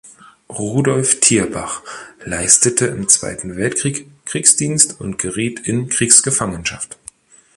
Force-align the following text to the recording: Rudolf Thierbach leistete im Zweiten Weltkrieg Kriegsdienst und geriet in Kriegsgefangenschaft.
Rudolf 0.49 1.19
Thierbach 1.19 1.83
leistete 2.25 2.87
im 2.87 3.07
Zweiten 3.07 3.55
Weltkrieg 3.55 4.07
Kriegsdienst 4.25 4.99
und 4.99 5.19
geriet 5.19 5.59
in 5.67 5.89
Kriegsgefangenschaft. 5.89 6.97